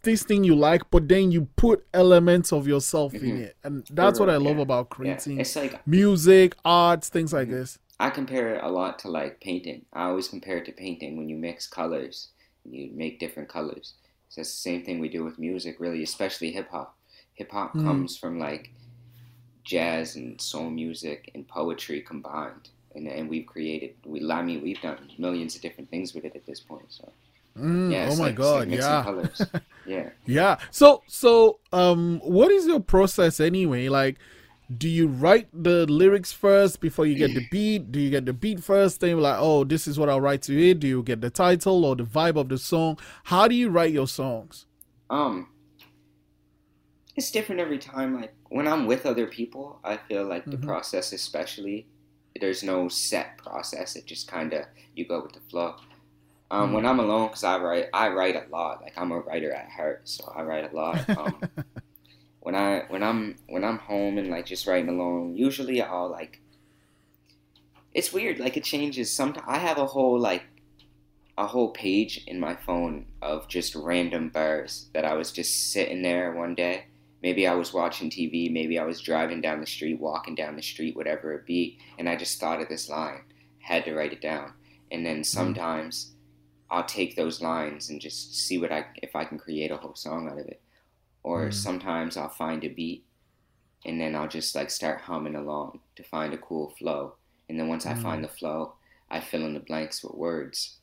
[0.04, 3.40] this thing you like, but then you put elements of yourself in Mhm.
[3.40, 3.56] it.
[3.64, 4.64] And that's what I love yeah.
[4.64, 7.52] about Yeah, creating it's like music, arts things like Mhm.
[7.52, 7.80] this.
[8.00, 9.86] I compare it a lot to like painting.
[9.94, 12.30] I always compare it to painting when you mix colors,
[12.66, 13.94] you make different colors.
[14.34, 16.98] So it's the same thing we do with music, really, especially hip hop.
[17.36, 17.84] Hip hop Mm.
[17.84, 18.72] comes from like
[19.64, 23.96] jazz and soul music and poetry combined, and and we've created.
[24.06, 26.92] We, I mean, we've done millions of different things with it at this point.
[26.92, 27.14] So
[27.58, 29.04] Mm, yeah, oh my like, it's like god, yeah.
[29.04, 29.52] colors.
[29.86, 30.12] Yeah.
[30.26, 30.58] Yeah.
[30.72, 33.90] So so um what is your process anyway?
[33.90, 34.18] Like
[34.78, 37.92] do you write the lyrics first before you get the beat?
[37.92, 39.00] Do you get the beat first?
[39.02, 40.80] Then you're like, oh, this is what I'll write to it.
[40.80, 42.98] Do you get the title or the vibe of the song?
[43.26, 44.66] How do you write your songs?
[45.10, 45.50] Um,
[47.16, 48.16] it's different every time.
[48.20, 50.64] Like when I'm with other people, I feel like the Mhm.
[50.66, 51.88] process, especially,
[52.40, 53.96] there's no set process.
[53.96, 55.76] It just kind of you go with the flow.
[56.50, 56.74] Um, Mm.
[56.76, 58.82] when I'm alone, cause I write, I write a lot.
[58.82, 61.10] Like I'm a writer at heart, so I write a lot.
[61.18, 61.42] Um,
[62.44, 66.42] when I when I'm when I'm home and like just writing alone, usually I'll like.
[67.94, 68.40] It's weird.
[68.40, 69.16] Like it changes.
[69.16, 70.44] Sometimes I have a whole like
[71.38, 76.02] a whole page in my phone of just random bars that I was just sitting
[76.02, 76.86] there one day.
[77.22, 80.62] Maybe I was watching TV, maybe I was driving down the street, walking down the
[80.62, 83.22] street, whatever it be, and I just thought of this line,
[83.60, 84.52] had to write it down.
[84.92, 85.24] And then mm-hmm.
[85.24, 86.12] sometimes
[86.70, 89.96] I'll take those lines and just see what I if I can create a whole
[89.96, 90.63] song out of it.
[91.24, 91.52] Or Mm.
[91.52, 93.06] sometimes I'll find a beat
[93.86, 97.16] and then I'll just like start humming along to find a cool flow.
[97.50, 97.96] And then once I Mm.
[97.96, 98.76] find the flow,
[99.10, 100.80] I fill in the blanks with words.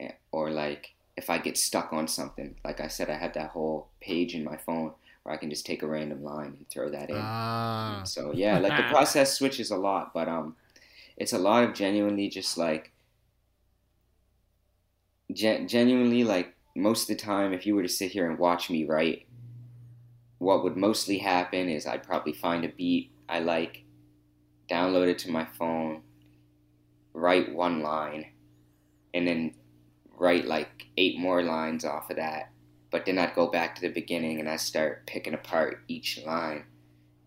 [0.00, 3.50] Eh, Or like if I get stuck on something, like I said, I have that
[3.50, 6.90] whole page in my phone where I can just take a random line and throw
[6.90, 7.30] that in.
[7.34, 8.04] Ah.
[8.04, 10.56] So yeah, like the process switches a lot, but um,
[11.16, 12.92] it's a lot of genuinely just like
[15.32, 18.68] gen- genuinely like most of the time, if you were to sit here and watch
[18.70, 19.25] me write,
[20.38, 23.84] what would mostly happen is I'd probably find a beat I like,
[24.70, 26.02] download it to my phone,
[27.12, 28.26] write one line,
[29.14, 29.54] and then
[30.18, 32.50] write like eight more lines off of that.
[32.90, 36.64] But then I'd go back to the beginning and I start picking apart each line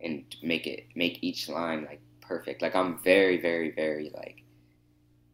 [0.02, 2.62] and make it make each line like perfect.
[2.62, 4.44] Like I'm very, very, very like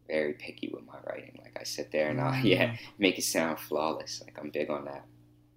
[0.08, 1.40] very picky with my writing.
[1.42, 2.78] Like I sit there and I yeah mm.
[2.98, 4.22] make it sound flawless.
[4.26, 5.06] Like I'm big on that.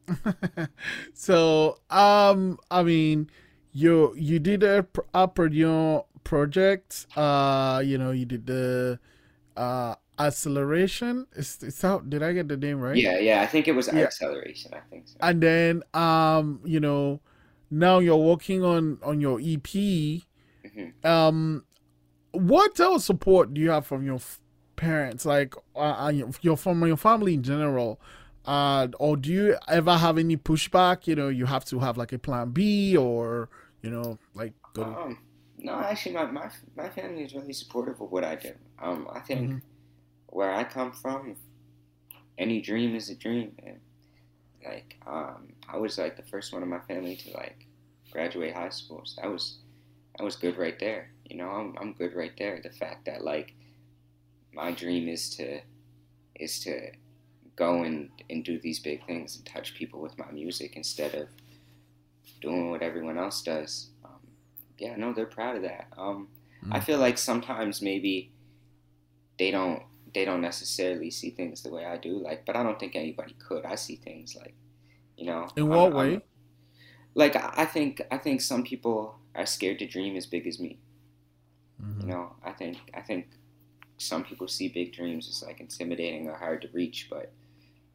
[1.15, 3.31] so um I mean
[3.73, 5.29] you you did a, a
[6.25, 8.99] project uh you know you did the
[9.57, 13.41] uh acceleration is, is that did I get the name right Yeah, yeah.
[13.43, 14.03] I think it was Yeah.
[14.05, 14.73] acceleration.
[14.75, 15.17] I think so.
[15.21, 17.21] and then um you know
[17.71, 20.25] now you're working on on your EP
[20.67, 21.05] Mhm.
[21.05, 21.65] um
[22.33, 24.41] what else support do you have from your f-
[24.77, 28.01] parents like uh, uh, your- from your family in general
[28.49, 32.13] uh or do you ever have any pushback you know you have to have like
[32.13, 33.51] a plan B or
[33.83, 35.19] you know like go Um,
[35.59, 38.53] no, actually, my, my my family is really supportive of what I do.
[38.81, 39.63] Um, I think Mhm.
[40.29, 41.37] where I come from,
[42.39, 43.81] any dream is a dream, man.
[44.65, 47.67] Like, um, I was like the first one in my family to like
[48.13, 49.03] graduate high school.
[49.05, 49.59] So that was
[50.19, 51.13] that was good right there.
[51.27, 52.61] You know, I'm I'm good right there.
[52.63, 53.55] The fact that like
[54.53, 55.61] my dream is to
[56.37, 56.91] is to
[57.59, 61.29] go and, and do these big things and touch people with my music instead of
[62.41, 63.91] doing what everyone else does.
[64.05, 64.21] Um,
[64.79, 65.89] yeah, no, they're proud of that.
[65.99, 66.29] Um,
[66.71, 66.85] I Mm.
[66.85, 68.33] feel like sometimes maybe
[69.39, 69.83] they don't
[70.15, 72.13] they don't necessarily see things the way I do.
[72.19, 73.65] Like, but I don't think anybody could.
[73.67, 74.55] I see things like,
[75.19, 76.21] you know, in I'm- what I'm- way
[77.15, 80.59] like I I think I think some people are scared to dream as big as
[80.59, 80.79] me.
[81.83, 82.01] Mhm.
[82.03, 83.29] You know, I think I think
[83.99, 87.33] some people see big dreams as like intimidating or hard to reach, but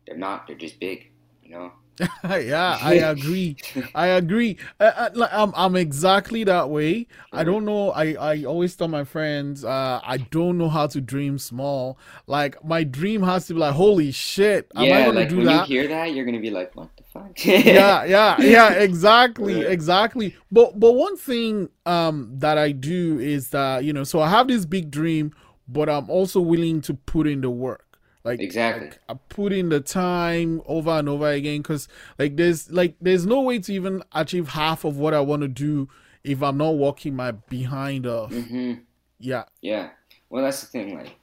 [0.05, 0.47] they're not.
[0.47, 1.11] They're just big.
[1.43, 1.71] You know.
[2.23, 3.57] yeah I agree
[3.93, 4.57] I agree.
[4.79, 7.07] Uh, uh, I'm I'm exactly that way.
[7.31, 7.91] I don't know.
[7.91, 11.99] I I always tell my friends, uh, I don't know how to dream small.
[12.25, 15.37] Like my dream has to be like, holy shit, am I yeah, gonna like do
[15.37, 15.49] when that?
[15.49, 17.37] you hear that, you're gonna be like, what the fuck?
[17.45, 20.35] yeah, yeah, yeah, exactly, exactly.
[20.51, 24.47] But but one thing um that I do is that you know, so I have
[24.47, 25.33] this big dream,
[25.67, 27.82] but I'm also willing to put in the work.
[28.23, 28.87] Like Exactly.
[28.87, 33.25] like, I put in the time over and over again because like there's like there's
[33.25, 35.89] no way to even achieve half of what I want to do
[36.23, 38.31] if I'm not working my behind off.
[38.31, 38.75] hmm
[39.19, 39.43] Yeah.
[39.61, 39.89] Yeah.
[40.29, 40.95] Well, that's the thing.
[40.95, 41.17] Like,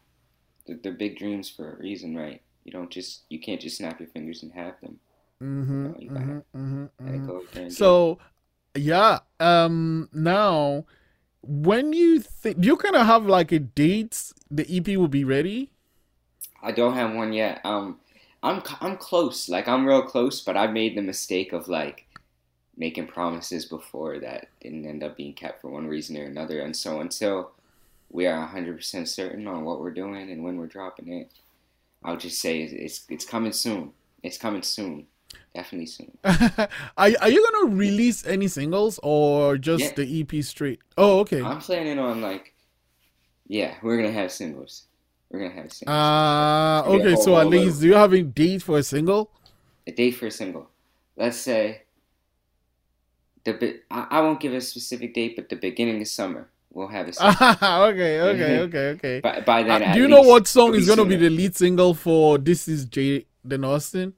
[0.67, 2.43] they're, they're big dreams for a reason, right?
[2.65, 5.01] You don't just you can't just snap your fingers and have them.
[5.43, 5.93] Mm-hmm.
[5.99, 7.27] You gotta- mm-hmm, mm-hmm, Gotta mhm.
[7.27, 8.19] go out there and get So,
[8.75, 9.21] yeah.
[9.41, 10.09] Um.
[10.13, 10.85] Now,
[11.43, 15.71] when you think, you kind of have like a date the EP will be ready?
[16.63, 17.61] I don't have one yet.
[17.65, 17.99] Um,
[18.43, 19.49] I'm I'm close.
[19.49, 22.07] Like I'm real close, but I've made the mistake of like
[22.77, 26.61] making promises before that didn't end up being kept for one reason or another.
[26.61, 27.53] And so until
[28.09, 31.31] we are 100% certain on what we're doing and when we're dropping it,
[32.03, 33.93] I'll just say it's it's, it's coming soon.
[34.23, 35.07] It's coming soon.
[35.55, 36.17] Definitely soon.
[36.25, 39.93] are Are you gonna release any singles or just Yeah.
[39.97, 40.81] the EP straight?
[40.97, 41.43] Oh, okay.
[41.43, 42.55] I'm planning on like,
[43.47, 44.87] yeah, we're gonna have singles.
[45.31, 45.95] We're gonna have singles.
[45.97, 47.13] Uh okay.
[47.13, 49.31] whole- So at least, do you have a date for a single?
[49.87, 50.69] a date for a single.
[51.17, 51.83] Let's say
[53.45, 56.89] the bi- I, I won't give a specific date, but the beginning of summer we'll
[56.89, 57.35] have a single.
[57.91, 59.21] okay, okay, okay, okay.
[59.21, 61.55] by, by Uh, then, at do you know what song is gonna be the lead
[61.57, 64.15] single for "This Is Jayden Austin"?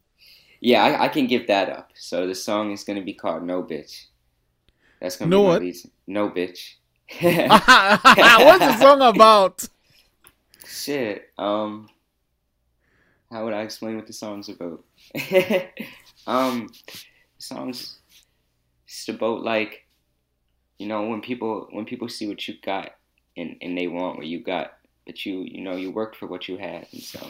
[0.60, 1.90] Yeah, I, I can give that up.
[1.94, 4.06] So the song is gonna be called "No Bitch."
[5.00, 5.62] That's gonna No be what?
[5.62, 5.76] lead.
[6.06, 6.74] No bitch.
[7.20, 9.68] What's the song about?
[10.66, 11.30] Shit.
[11.38, 11.88] Um,
[13.30, 14.84] how would I explain what the song's about?
[16.26, 17.02] um, the
[17.38, 17.98] song's
[18.86, 19.86] just about like,
[20.78, 22.92] you know, when people when people see what you got
[23.36, 24.74] and and they want what you got,
[25.06, 27.26] but you you know you worked for what you had, and so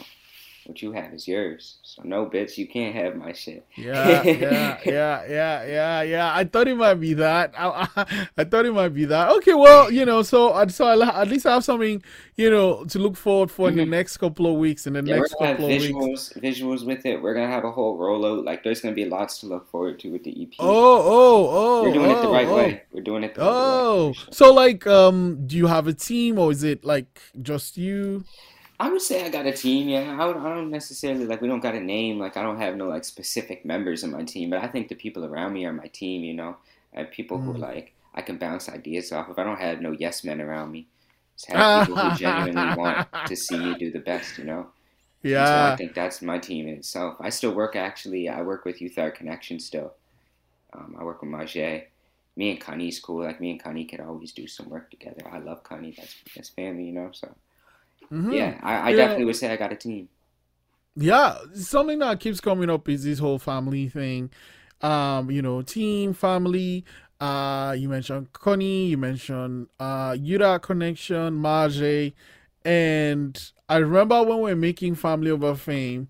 [0.65, 1.77] what you have is yours.
[1.83, 3.65] So no, bitch, you can't have my shit.
[3.75, 6.35] Yeah, yeah, yeah, yeah, yeah, yeah.
[6.35, 7.53] I thought it might be that.
[7.57, 9.29] I, I, I thought it might be that.
[9.37, 12.01] Okay, well, you know, so uh, so I, at least I have something,
[12.35, 13.89] you know, to look forward for in the Mhm.
[13.89, 14.87] next couple of weeks.
[14.87, 15.85] In the Yeah, next couple of weeks.
[15.85, 17.21] visuals, visuals with it.
[17.21, 18.45] We're gonna have a whole rollout.
[18.45, 20.53] Like, there's gonna be lots to look forward to with the EP.
[20.59, 21.83] Oh, oh, oh.
[21.83, 22.55] We're doing it the oh, right oh.
[22.55, 22.83] way.
[22.91, 24.13] We're doing it the right Oh, way.
[24.13, 28.23] for so like, um, do you have a team or is it like just you?
[28.83, 29.87] I would say I got a team.
[29.89, 31.41] Yeah, I, would, I don't necessarily like.
[31.41, 32.19] We don't got a name.
[32.19, 34.95] Like, I don't have no like specific members in my team, but I think the
[34.95, 36.23] people around me are my team.
[36.23, 36.57] You know,
[36.95, 37.59] I have people who Mm.
[37.59, 39.39] like I can bounce ideas off of.
[39.39, 40.87] I don't have no yes men around me.
[41.35, 44.37] Just have people who genuinely want to see me do the best.
[44.37, 44.67] You know.
[45.23, 45.45] Yeah.
[45.45, 47.15] so I think that's my team in itself.
[47.21, 48.27] I still work actually.
[48.27, 49.93] I work with Youth Art Connection still.
[50.73, 51.85] Um, I work with Majay.
[52.35, 53.23] Me and Connie's cool.
[53.23, 55.21] Like me and Connie could always do some work together.
[55.31, 55.93] I love Connie.
[55.97, 57.09] That's that's family, you know.
[57.13, 57.33] So
[58.11, 58.31] Mhm.
[58.31, 58.97] yeah, I, I Yeah.
[58.97, 60.09] definitely would say I got a team.
[60.95, 64.29] Yeah, something that keeps coming up is this whole family thing.
[64.81, 66.85] Um, you know, team, family.
[67.19, 72.13] Uh, you mentioned Connie, you mentioned uh Youth Art Connection, Marjay,
[72.65, 76.09] and I remember when we were making Family Over Fame.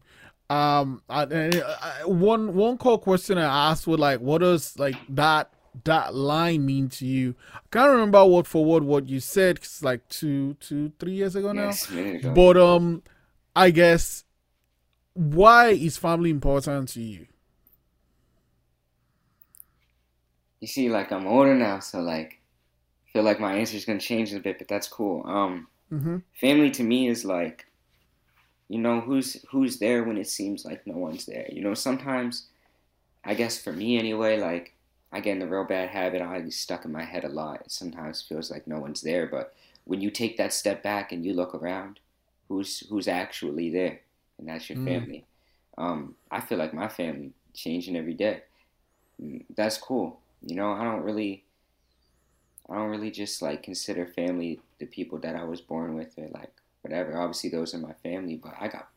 [0.50, 4.98] Um, I, I, I- one one core question I asked was like, what does like
[5.10, 5.53] that
[5.84, 7.36] that line mean to you?
[7.56, 9.58] I can't remember word for word what you said.
[9.58, 11.68] it's like two, two, three years ago now.
[11.68, 12.34] Yes, ago.
[12.34, 13.04] But um,
[13.56, 14.24] I guess
[15.14, 17.28] why is family important to you?
[20.62, 22.40] you see, like I'm older now, so like
[23.08, 25.24] I feel like my answer's gonna change a bit, but that's cool.
[25.28, 26.18] Um, Mm-hmm.
[26.34, 27.66] family to me is like
[28.68, 32.48] you know who's who's there when it seems like no one's there you know sometimes
[33.26, 34.74] i guess for me anyway like
[35.14, 37.62] i get in a real bad habit i get stuck in my head a lot.
[37.62, 41.26] It sometimes feels like no one's there but when you take that step back and
[41.26, 42.00] you look around
[42.50, 44.02] who's who's actually there?
[44.40, 44.80] And that's your Mm.
[44.80, 45.26] family.
[45.78, 48.44] Um i feel like my family changing every day.
[49.22, 50.20] Mm, that's cool.
[50.42, 51.46] You know i don't really
[52.70, 56.28] I don't really just like consider family the people that I was born with or
[56.30, 57.18] like whatever.
[57.18, 58.90] Obviously, those are my family, but I got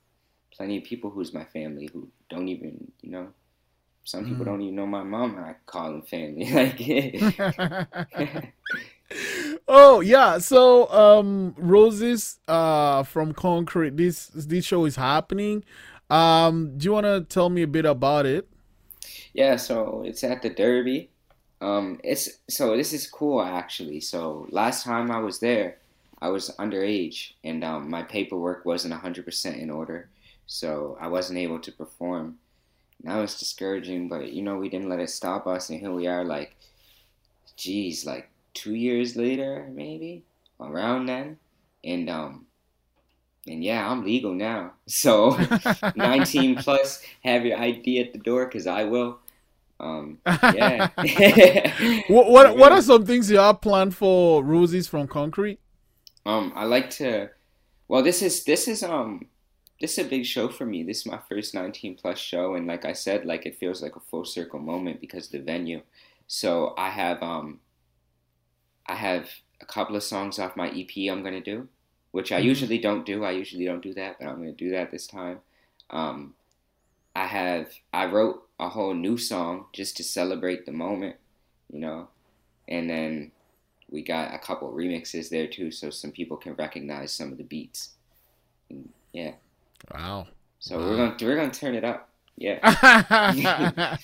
[0.52, 3.28] plenty of people who's my family who don't even, you know,
[4.06, 4.46] some people Mm.
[4.46, 5.36] don't even know my mom.
[5.36, 6.46] and I call them family.
[6.54, 6.80] Like,
[9.68, 13.96] oh yeah, so um, Roses uh from Concrete.
[13.96, 15.64] This this show is happening.
[16.10, 18.48] Um, do you want to tell me a bit about it?
[19.34, 19.56] yeah.
[19.56, 21.10] So it's at the Derby.
[21.60, 24.00] Um, it's so this is cool actually.
[24.00, 25.78] So last time I was there,
[26.20, 30.10] I was underage and um, my paperwork wasn't hundred percent in order,
[30.46, 32.38] so I wasn't able to perform.
[33.02, 36.06] Now it's discouraging, but you know we didn't let it stop us, and here we
[36.06, 36.56] are, like,
[37.56, 40.24] geez, like two years later, maybe
[40.60, 41.38] around then,
[41.84, 42.46] and um,
[43.46, 44.72] and yeah, I'm legal now.
[44.88, 45.36] So
[45.96, 49.18] 19 plus, have your ID at the door, cause I will.
[49.78, 50.88] Um, yeah.
[52.08, 55.58] what what what are some things you have planned for Roses from Concrete?
[56.24, 57.30] Um, I like to.
[57.88, 59.26] Well, this is this is um
[59.80, 60.82] this is a big show for me.
[60.82, 63.96] This is my first 19 plus show, and like I said, like it feels like
[63.96, 65.82] a full circle moment because of the venue.
[66.26, 67.60] So I have um
[68.86, 71.68] I have a couple of songs off my EP I'm gonna do,
[72.12, 72.44] which I Mhm.
[72.44, 73.24] usually don't do.
[73.24, 75.40] I usually don't do that, but I'm gonna do that this time.
[75.90, 76.34] Um,
[77.14, 81.16] I have I wrote a whole new song just to celebrate the moment,
[81.72, 82.08] you know,
[82.68, 83.32] and then
[83.90, 87.44] we got a couple remixes there too, so some people can recognize some of the
[87.44, 87.94] beats.
[88.70, 89.34] And yeah,
[89.94, 90.26] Wow.
[90.58, 90.84] so Wow.
[90.90, 92.10] we're gonna we're gonna turn it up.
[92.36, 92.58] Yeah.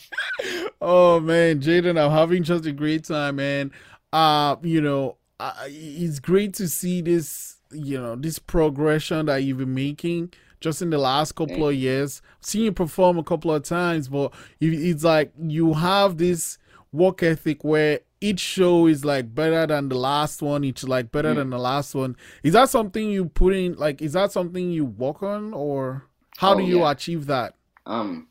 [0.80, 3.72] oh man, Jayden, I'm having just a great time, man.
[4.12, 9.59] Uh, you know, uh, it's great to see this, you know, this progression that you've
[9.59, 12.22] been making just in the last couple of years.
[12.39, 16.57] I've seen you perform a couple of times, but it's like you have this
[16.93, 21.35] work ethic where each show is like better than the last one, each like better
[21.35, 21.37] Mm.
[21.37, 22.16] than the last one.
[22.43, 26.07] Is that something you put in like is that something you work on or
[26.39, 26.91] how Oh, do you yeah.
[26.91, 27.55] achieve that?
[27.87, 28.29] Um,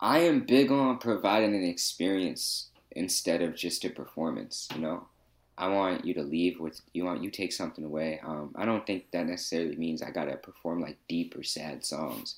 [0.00, 4.68] I am big on providing an experience instead of just a performance.
[4.74, 5.08] You know,
[5.56, 8.20] I want you to leave with you want you take something away.
[8.24, 12.36] Um, I don't think that necessarily means I gotta perform like deep or sad songs,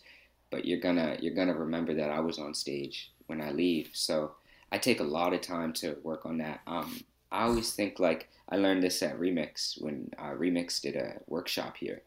[0.50, 3.90] but you're gonna you're gonna remember that I was on stage when I leave.
[3.92, 4.32] So
[4.72, 6.60] I take a lot of time to work on that.
[6.66, 7.00] Um,
[7.30, 11.76] I always think like I learned this at Remix when uh, Remix did a workshop
[11.76, 12.02] here,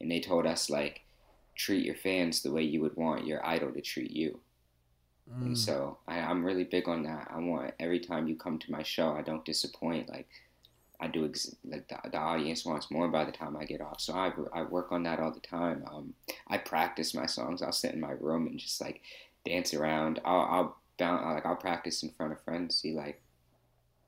[0.00, 1.02] and they told us like
[1.56, 4.40] treat your fans the way you would want your idol to treat you.
[5.30, 5.42] Mm.
[5.42, 7.28] And so I, I'm really big on that.
[7.30, 10.08] I want every time you come to my show, I don't disappoint.
[10.08, 10.28] Like
[11.00, 14.00] I do, ex- like the, the audience wants more by the time I get off.
[14.00, 15.84] So I, I work on that all the time.
[15.90, 16.14] Um,
[16.48, 17.62] I practice my songs.
[17.62, 19.02] I'll sit in my room and just like
[19.44, 20.20] dance around.
[20.24, 22.76] I'll, I'll bounce, like I'll practice in front of friends.
[22.76, 23.22] See like,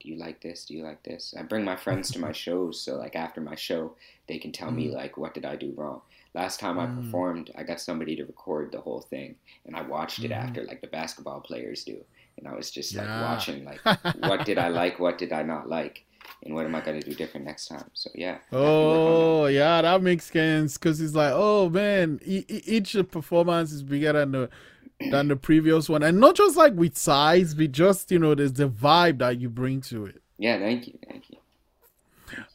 [0.00, 0.66] do you like this?
[0.66, 1.34] Do you like this?
[1.38, 2.80] I bring my friends to my shows.
[2.82, 3.96] So like after my show,
[4.28, 4.94] they can tell me Mm.
[4.94, 6.02] like what did I do wrong.
[6.34, 6.96] Last time I Mm.
[6.96, 9.36] performed, I got somebody to record the whole thing,
[9.66, 10.32] and I watched it Mhm.
[10.32, 12.04] after, like the basketball players do.
[12.38, 15.68] And I was just like watching, like, what did I like, what did I not
[15.68, 16.04] like,
[16.44, 17.90] and what am I gonna do different next time?
[17.94, 18.38] So yeah.
[18.60, 22.20] I have to work on Oh yeah, that makes sense because it's like, oh man,
[22.24, 24.50] e- each performance is bigger than the
[25.10, 28.52] than the previous one, and not just like with size, but just you know, there's
[28.52, 30.22] the vibe that you bring to it.
[30.38, 31.38] Yeah, thank you, thank you.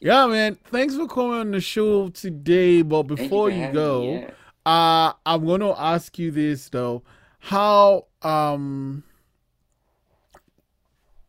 [0.00, 0.58] Yeah, man.
[0.70, 2.82] Thanks for coming on the show today.
[2.82, 4.30] But before for you having go, me, yeah.
[4.66, 7.02] uh, I'm gonna ask you this though:
[7.38, 9.04] how um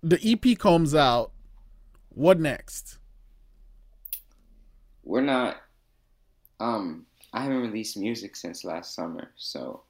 [0.01, 1.31] the EP comes out,
[2.09, 2.99] what next?
[5.09, 5.57] we're not.
[6.59, 9.81] Um, I haven't released music since last summer, so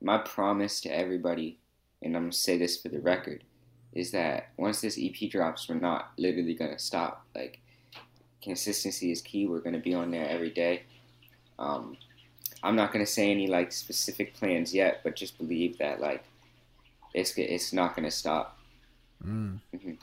[0.00, 1.58] my promise to everybody,
[2.02, 3.44] and I'm gonna say this for the record,
[3.92, 7.26] is that once this EP drops, we're not literally gonna stop.
[7.34, 7.60] Like,
[8.42, 9.46] consistency is key.
[9.46, 10.84] We're gonna be on there every day.
[11.58, 11.96] Um,
[12.62, 16.24] I'm not gonna say any like specific plans yet, but just believe that like
[17.14, 18.58] it's it's not gonna stop.
[19.24, 19.60] Mm.
[19.74, 19.98] Mhm.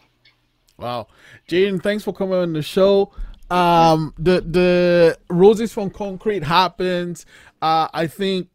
[0.77, 1.07] Wow,
[1.47, 3.13] Jayden, thanks for coming on the show.
[3.49, 7.25] Um, the the roses from concrete happens.
[7.61, 8.49] Uh, I think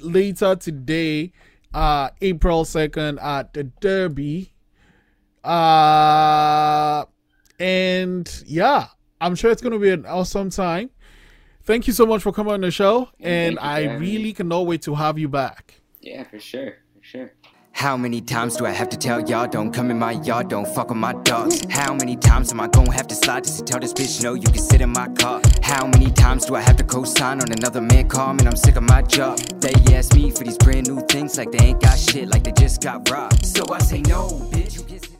[0.00, 1.32] later today,
[1.74, 4.52] uh, April second at the Derby.
[5.44, 7.04] Uh,
[7.58, 8.86] and yeah,
[9.20, 10.90] I'm sure it's gonna be an awesome time.
[11.62, 14.00] Thank you so much for coming on the show, and thank you for I having
[14.00, 14.06] me.
[14.16, 15.74] really cannot wait to have you back.
[16.00, 16.78] Yeah, for sure.
[17.80, 20.68] How many times do I have to tell y'all don't come in my yard, don't
[20.68, 21.64] fuck with my dogs?
[21.70, 24.48] How many times am I gonna have to slide to tell this bitch no you
[24.48, 25.40] can sit in my car?
[25.62, 28.76] How many times do I have to co-sign on another man call man I'm sick
[28.76, 29.38] of my job?
[29.62, 32.52] They ask me for these brand new things like they ain't got shit, like they
[32.52, 33.46] just got robbed.
[33.46, 34.76] So I say no, bitch.
[34.76, 35.19] You